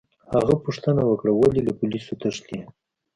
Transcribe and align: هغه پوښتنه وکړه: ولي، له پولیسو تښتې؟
هغه 0.33 0.53
پوښتنه 0.65 1.01
وکړه: 1.05 1.31
ولي، 1.33 1.61
له 1.67 1.73
پولیسو 1.79 2.13
تښتې؟ 2.21 2.59